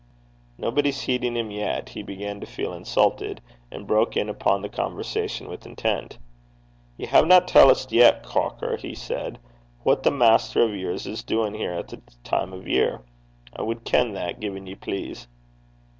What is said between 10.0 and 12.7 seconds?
that maister o' yours is duin' here at this time o'